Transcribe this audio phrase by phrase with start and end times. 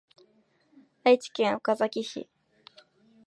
[1.03, 2.27] 愛知県岡崎市